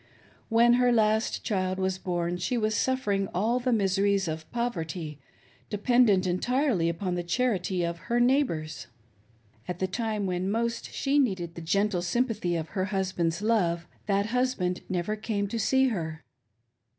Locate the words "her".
0.81-0.91, 8.09-8.19, 12.69-12.85, 15.89-16.23